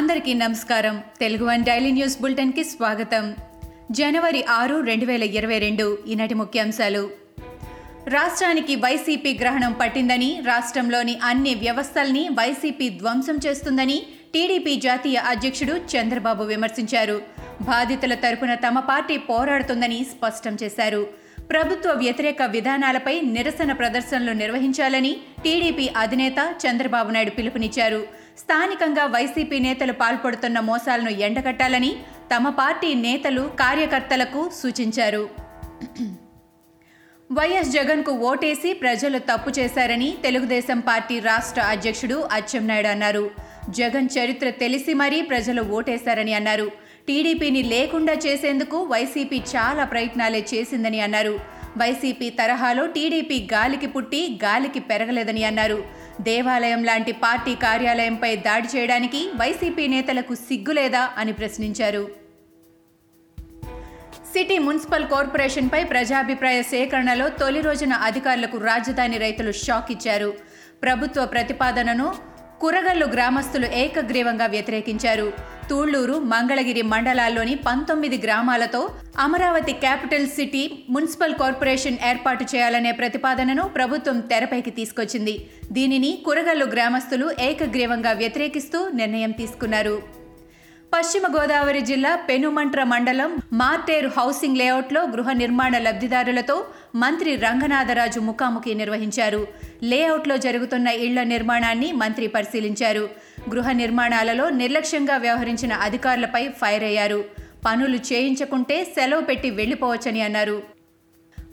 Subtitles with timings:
[0.00, 1.02] అందరికీ నమస్కారం.
[1.20, 3.36] Telugu one daily news బులెటిన్కి స్వాగతం.
[3.90, 7.10] జనవరి ఆరు రెండు వేల ఇరవై రెండు ఈనాటి ముఖ్యాంశాలు.
[8.08, 14.02] రాష్ట్రానికి వైసీపీ గ్రహణం పట్టిందని రాష్ట్రంలోని అన్ని వ్యవస్థల్ని వైసీపీ ధ్వంసం చేస్తుందని
[14.34, 17.22] టీడీపీ జాతీయ అధ్యక్షుడు చంద్రబాబు విమర్శించారు.
[17.60, 21.19] బాధితుల తరపున తమ పార్టీ పోరాడుతుందని స్పష్టం చేశారు.
[21.50, 28.06] ప్రభుత్వ వ్యతిరేక విధానాలపై నిరసన ప్రదర్శనలు నిర్వహించాలని టీడీపీ అధినేత చంద్రబాబు నాయుడు పిలుపునిచ్చారు.
[28.38, 31.96] స్థానికంగా వైసీపీ నేతలు పాల్పడుతున్న మోసాలను ఎండగట్టాలని
[32.34, 35.30] తమ పార్టీ నేతలు కార్యకర్తలకు సూచించారు.
[37.32, 43.30] వైఎస్ జగన్కు ఓటేసి ప్రజలు తప్పు చేశారని తెలుగుదేశం పార్టీ రాష్ట్ర అధ్యక్షుడు అచ్చెన్నాయుడు అన్నారు.
[43.70, 46.70] జగన్ చరిత్ర తెలిసి మరీ ప్రజలు ఓటేశారని అన్నారు.
[47.10, 51.40] టీడీపీని లేకుండా చేసేందుకు వైసీపీ చాలా ప్రయత్నాలే చేసిందని అన్నారు.
[51.76, 55.84] వైసీపీ తరహాలో టీడీపీ గాలికి పుట్టి గాలికి పెరగలేదని అన్నారు.
[56.20, 62.10] దేవాలయం లాంటి పార్టీ కార్యాలయంపై దాడి చేయడానికి వైసీపీ నేతలకు సిగ్గులేదా అని ప్రశ్నించారు.
[64.32, 70.34] సిటీ మున్సిపల్ కార్పొరేషన్పై ప్రజాభిప్రాయ సేకరణలో తొలి రోజున అధికారులకు రాజధాని రైతులు షాక్ ఇచ్చారు.
[70.82, 72.14] ప్రభుత్వ ప్రతిపాదనను
[72.60, 75.59] కురగల్లు గ్రామస్తులు ఏకగ్రీవంగా వ్యతిరేకించారు.
[75.70, 84.70] తూళ్ళూరు మంగళగిరి మండలాల్లోని పంతొమ్మిది గ్రామాలతో Amaravati capital city municipal corporation ఏర్పాటు చేయాలనే ప్రతిపాదనను ప్రభుత్వం తెరపైకి
[84.70, 85.46] తీసుకొచ్చింది.
[85.72, 90.20] దీనిని కురగల్లు గ్రామస్తులు ఏకగ్రీవంగా వ్యతిరేకిస్తూ నిర్ణయం తీసుకున్నారు.
[90.94, 99.46] పశ్చిమ గోదావరి జిల్లా పెనుమంట్ర మండలం మార్టేరు హౌసింగ్ లేఅవుట్లో గృహ నిర్మాణ లబ్ధిదారులతో మంత్రి రంగనాథరాజు ముఖాముఖి నిర్వహించారు.
[99.82, 103.04] లేఅవుట్లో జరుగుతున్న ఇళ్ళ నిర్మాణాన్ని మంత్రి పరిశీలించారు.
[103.50, 107.24] గృహ నిర్మాణాలలో నిర్లక్ష్యంగా వ్యవహరించిన అధికారులపై ఫైర్ అయ్యారు.
[107.66, 110.62] పనులు చేయించకుంటే సెలవు పెట్టి వెళ్ళిపోవచ్చని అన్నారు.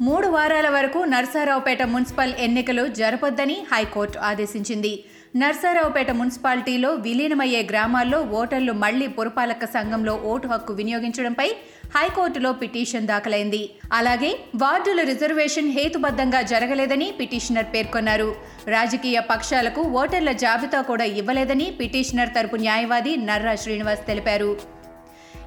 [0.00, 5.04] మూడు వారాల వరకు నర్సారావుపేట మున్సిపల్ ఎన్నికలు జరపొద్దని హైకోర్టు ఆదేశించింది.
[5.40, 11.48] నర్సారావుపేట మున్సిపాలిటీలో విలీనమయ్యే గ్రామాల్లో ఓటర్లు మళ్ళీ పురపాలక సంఘంలో ఓటు హక్కు వినియోగించడంపై
[11.96, 13.60] హైకోర్టులో పిటిషన్ దాఖలైంది.
[13.92, 14.30] అలాగే
[14.62, 18.30] వార్డుల రిజర్వేషన్ హేతుబద్ధంగా జరగలేదని పిటిషనర్ పేర్కొన్నారు.
[18.68, 24.50] రాజకీయ పక్షాలకు ఓటర్ల జాబితా కూడా ఇవ్వలేదని పిటిషనర్ తరపు న్యాయవాది నర్రా శ్రీనివాస్ తెలిపారు.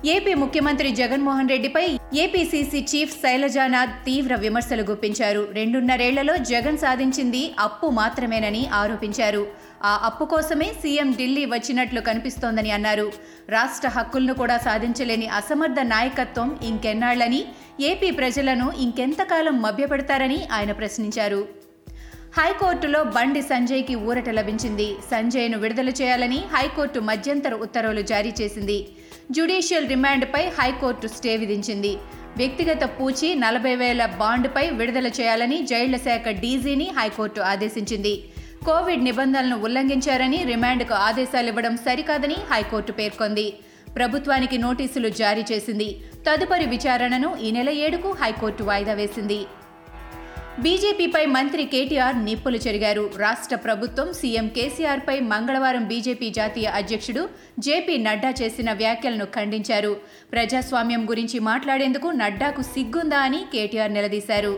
[0.06, 5.42] ఏపీ ముఖ్యమంత్రి జగన్మోహన్ రెడ్డిపై ఏపీసీసీ చీఫ్ శైలజానాథ్ తీవ్ర విమర్శలు గుప్పించారు.
[5.54, 9.48] రెండున్నరేళ్ళలో జగన్ సాధించింది అప్పు మాత్రమేనని ఆరోపించారు.
[9.84, 13.12] ఆ అప్పు కోసమే సీఎం ఢిల్లీ వచ్చినట్లు కనిపిస్తోందని అన్నారు.
[13.50, 17.46] రాష్ట్ర హక్కులను కూడా సాధించలేని అసమర్థ నాయకత్వం ఇంకెన్నాళ్ళని
[17.80, 21.69] ఏపీ ప్రజలను ఇంకెంతకాలం మభ్యపెడతారని ఆయన ప్రశ్నించారు.
[22.38, 24.94] హైకోర్టులో బండి సంజయ్కి ఊరట లభించింది.
[25.12, 28.88] సంజయ్ను విడుదల చేయాలని హైకోర్టు మధ్యంతర ఉత్తర్వులు జారీ చేసింది.
[29.32, 31.98] జ్యుడీషియల్ రిమాండ్పై హైకోర్టు స్టే విధించింది.
[32.38, 38.24] వ్యక్తిగత పూచి నలభై వేల బాండ్పై విడుదల చేయాలని జైళ్ళ శాఖ డీజీని హైకోర్టు ఆదేశించింది.
[38.66, 43.54] కోవిడ్ నిబంధనలను ఉల్లంఘించారని రిమాండ్కు ఆదేశాలు ఇవ్వడం సరికాదని హైకోర్టు పేర్కొంది.
[43.96, 45.98] ప్రభుత్వానికి నోటీసులు జారీ చేసింది.
[46.30, 49.46] తదుపరి విచారణను ఈ నెల ఏడుకు హైకోర్టు వాయిదా వేసింది.
[50.64, 53.04] బీజేపీపై మంత్రి కేటీఆర్ నిప్పులు చెరిగారు.
[53.18, 57.24] రాష్ట్ర ప్రభుత్వం సీఎం కేసీఆర్పై మంగళవారం బీజేపీ జాతీయ అధ్యక్షుడు
[57.60, 59.92] జేపీ నడ్డా చేసిన వ్యాఖ్యలను ఖండించారు.
[60.32, 64.54] ప్రజాస్వామ్యం గురించి మాట్లాడేందుకు నడ్డాకు సిగ్గుందా అని కేటీఆర్ నిలదీశారు.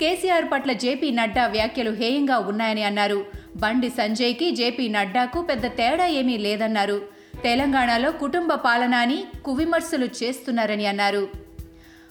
[0.00, 3.20] కేసీఆర్ పట్ల జేపీ నడ్డా వ్యాఖ్యలు హేయంగా ఉన్నాయని అన్నారు.
[3.56, 7.00] బండి సంజయ్కి జేపీ నడ్డాకు పెద్ద తేడా ఏమీ లేదన్నారు.
[7.42, 11.45] తెలంగాణలో కుటుంబ పాలన అని కువిమర్శలు చేస్తున్నారని అన్నారు.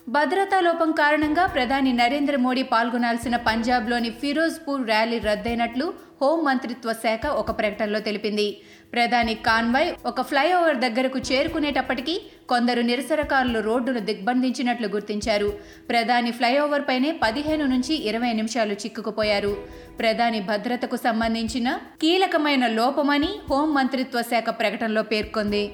[0.08, 7.52] భద్రతా లోపం కారణంగా ప్రధాని నరేంద్ర మోడీ పాల్గొనాల్సిన పంజాబ్లోని ఫిరోజ్పూర్ ర్యాలీ రద్దయినట్లు హోం మంత్రిత్వ శాఖ ఒక
[7.60, 8.46] ప్రకటనలో తెలిపింది.
[8.94, 15.50] ప్రధాని కాన్వాయ్ ఒక ఫ్లైఓవర్ దగ్గరకు చేరుకునేటప్పటికీ కొందరు నిరసనకారులు రోడ్డును దిగ్బంధించినట్లు గుర్తించారు.
[15.90, 19.54] ప్రధాని ఫ్లైఓవర్ పైనే పదిహేను నుంచి ఇరవై నిమిషాలు చిక్కుకుపోయారు.
[20.00, 25.66] ప్రధాని భద్రతకు సంబంధించిన కీలకమైన లోపమని హోం మంత్రిత్వ శాఖ ప్రకటనలో పేర్కొంది.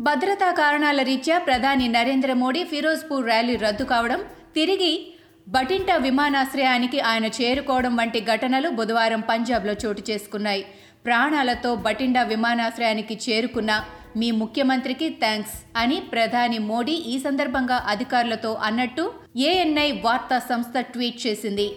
[0.00, 4.24] భద్రతా కారణాల రీత్యా ప్రధాని నరేంద్ర మోడీ ఫిరోజ్పూర్ ర్యాలీ రద్దు కావడం
[4.54, 5.14] తిరిగి
[5.48, 10.64] బటింటా విమానాశ్రయానికి ఆయన చేరుకోవడం వంటి ఘటనలు బుధవారం పంజాబ్లో చోటు చేసుకున్నాయి.
[11.04, 13.84] ప్రాణాలతో బటిండా విమానాశ్రయానికి చేరుకున్న
[14.16, 21.72] మీ ముఖ్యమంత్రికి థ్యాంక్స్ అని ప్రధాని మోడీ ఈ సందర్భంగా అధికారులతో అన్నట్టు ఏఎన్ఐ వార్తా సంస్థ ట్వీట్ చేసింది.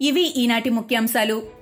[0.00, 1.61] ఇవి ఈనాటి ముఖ్యాంశాలు.